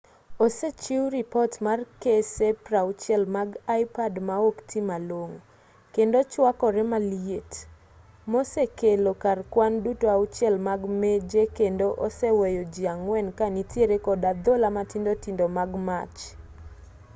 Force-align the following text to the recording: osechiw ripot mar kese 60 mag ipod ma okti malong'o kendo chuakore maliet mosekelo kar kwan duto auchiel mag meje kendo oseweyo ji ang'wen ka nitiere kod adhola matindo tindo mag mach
osechiw 0.45 1.03
ripot 1.15 1.53
mar 1.65 1.79
kese 2.03 2.47
60 2.51 3.25
mag 3.35 3.49
ipod 3.81 4.13
ma 4.27 4.35
okti 4.49 4.79
malong'o 4.89 5.41
kendo 5.95 6.19
chuakore 6.31 6.83
maliet 6.91 7.51
mosekelo 8.31 9.11
kar 9.23 9.39
kwan 9.53 9.73
duto 9.83 10.05
auchiel 10.15 10.55
mag 10.67 10.81
meje 11.01 11.41
kendo 11.57 11.87
oseweyo 12.05 12.63
ji 12.73 12.83
ang'wen 12.93 13.27
ka 13.37 13.45
nitiere 13.55 13.97
kod 14.05 14.21
adhola 14.31 14.67
matindo 14.77 15.11
tindo 15.23 15.45
mag 15.57 15.71
mach 15.87 16.17